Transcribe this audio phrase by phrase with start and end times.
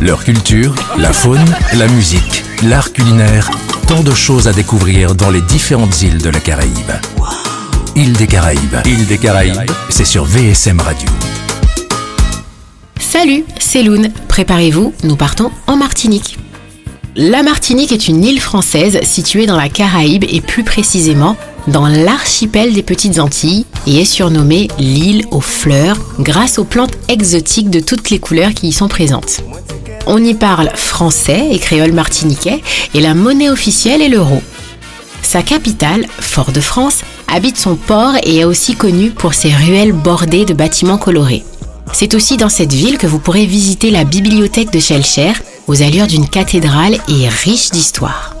[0.00, 1.44] Leur culture, la faune,
[1.74, 3.50] la musique, l'art culinaire,
[3.88, 6.92] tant de choses à découvrir dans les différentes îles de la Caraïbe.
[7.96, 11.08] Île des Caraïbes, Île des Caraïbes, c'est sur VSM Radio.
[13.00, 14.12] Salut, c'est Loun.
[14.28, 16.38] Préparez-vous, nous partons en Martinique.
[17.16, 21.36] La Martinique est une île française située dans la Caraïbe et plus précisément
[21.66, 27.70] dans l'archipel des Petites Antilles et est surnommée l'île aux fleurs grâce aux plantes exotiques
[27.70, 29.42] de toutes les couleurs qui y sont présentes.
[30.06, 32.62] On y parle français et créole martiniquais
[32.94, 34.42] et la monnaie officielle est l'euro.
[35.22, 40.54] Sa capitale, Fort-de-France, habite son port et est aussi connue pour ses ruelles bordées de
[40.54, 41.44] bâtiments colorés.
[41.92, 45.32] C'est aussi dans cette ville que vous pourrez visiter la bibliothèque de Schellcher,
[45.66, 48.34] aux allures d'une cathédrale et riche d'histoire.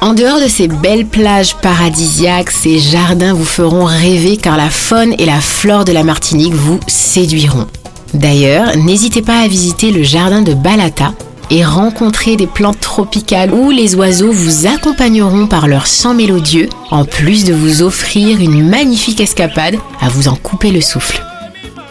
[0.00, 5.14] En dehors de ces belles plages paradisiaques, ces jardins vous feront rêver car la faune
[5.18, 7.66] et la flore de la Martinique vous séduiront.
[8.14, 11.12] D'ailleurs, n'hésitez pas à visiter le jardin de Balata
[11.50, 17.04] et rencontrer des plantes tropicales où les oiseaux vous accompagneront par leur chant mélodieux, en
[17.04, 21.22] plus de vous offrir une magnifique escapade à vous en couper le souffle.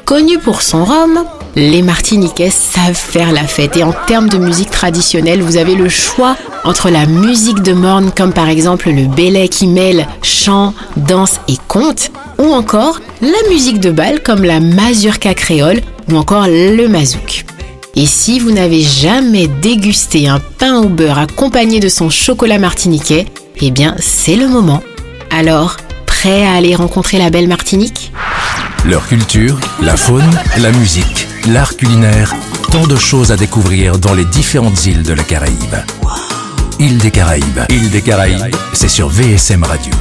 [0.06, 1.24] Connu pour son rhum,
[1.56, 5.90] les Martiniquais savent faire la fête et en termes de musique traditionnelle, vous avez le
[5.90, 11.40] choix entre la musique de morne comme par exemple le belay qui mêle chant, danse
[11.48, 16.88] et conte, ou encore la musique de bal comme la mazurka créole ou encore le
[16.88, 17.46] mazouk.
[17.96, 23.26] Et si vous n'avez jamais dégusté un pain au beurre accompagné de son chocolat martiniquais,
[23.60, 24.84] eh bien c'est le moment.
[25.32, 28.12] Alors, prêt à aller rencontrer la belle Martinique?
[28.86, 32.36] Leur culture, la faune, la musique, l'art culinaire,
[32.72, 35.76] tant de choses à découvrir dans les différentes îles de la Caraïbe.
[36.80, 39.92] Île des Caraïbes, Île des Caraïbes, c'est sur VSM Radio.